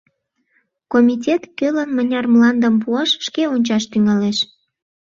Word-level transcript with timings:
Комитет 0.91 1.41
кӧлан 1.57 1.89
мыняр 1.97 2.25
мландым 2.33 2.75
пуаш— 2.81 3.11
шке 3.25 3.43
ончаш 3.53 3.83
тӱҥалеш. 3.91 4.37